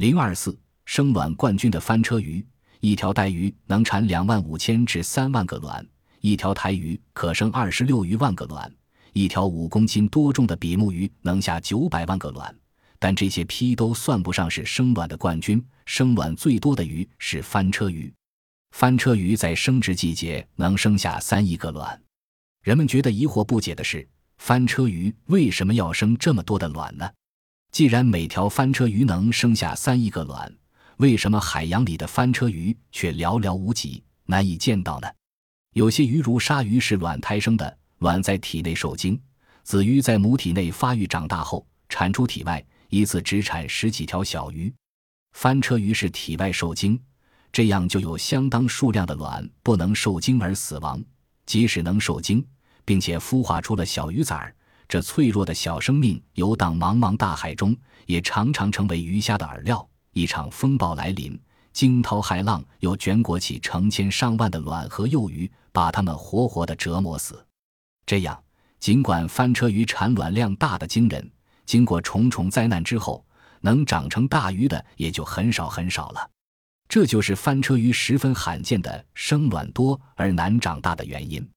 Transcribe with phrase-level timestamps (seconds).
[0.00, 2.42] 零二四生卵冠军的翻车鱼，
[2.80, 5.86] 一条带鱼能产两万五千至三万个卵，
[6.22, 8.74] 一条台鱼可生二十六余万个卵，
[9.12, 12.56] 一条五公斤多重的比目鱼能下九百万个卵。
[12.98, 18.10] 但这些批都算不上是生卵的冠军，生卵最多的鱼是翻车鱼。
[18.70, 22.00] 翻车鱼在生殖季节能生下三亿个卵。
[22.62, 24.08] 人们觉得疑惑不解的是，
[24.38, 27.10] 翻车鱼为什么要生这么多的卵呢？
[27.72, 30.52] 既然每条翻车鱼能生下三亿个卵，
[30.96, 35.08] 为什么海洋里的翻车鱼却寥寥无几，难以见到呢？
[35.74, 39.20] 有些鱼如鲨鱼是卵胎生的，卵在体内受精，
[39.62, 44.72] 子鱼在母体内发育长大后产出体外，一次只产十几条小鱼。
[45.32, 47.00] 翻车鱼是体外受精，
[47.52, 51.00] 这样就有相当数量的卵不能受精而死亡，
[51.46, 52.44] 即使能受精，
[52.84, 54.52] 并且孵化出了小鱼崽儿。
[54.90, 57.76] 这脆弱的小生命游荡茫茫大海中，
[58.06, 59.88] 也常常成为鱼虾的饵料。
[60.14, 61.40] 一场风暴来临，
[61.72, 67.46] 惊涛骇浪又卷裹起成千上万的卵和幼鱼，把它们活活的折磨死。
[68.04, 68.42] 这样，
[68.80, 71.30] 尽管翻车鱼产卵量大的惊人，
[71.64, 73.24] 经过重重灾难之后，
[73.60, 76.28] 能长成大鱼的也就很少很少了。
[76.88, 81.48] 这就是翻车鱼十分罕见的生卵多而难长大的原因。